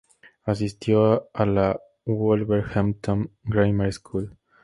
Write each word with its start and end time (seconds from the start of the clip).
Asistió 0.45 1.29
a 1.31 1.45
la 1.45 1.79
"Wolverhampton 2.07 3.29
Grammar 3.43 3.93
School". 3.93 4.35